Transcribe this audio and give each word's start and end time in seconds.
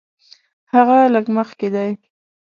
هغه 0.73 0.97
لږ 1.13 1.25
مخکې 1.37 1.67
دی. 1.75 1.91